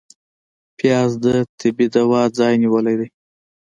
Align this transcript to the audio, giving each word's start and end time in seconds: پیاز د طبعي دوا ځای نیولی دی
پیاز 0.77 1.11
د 1.25 1.25
طبعي 1.59 1.87
دوا 1.95 2.21
ځای 2.37 2.53
نیولی 2.61 2.95
دی 2.99 3.07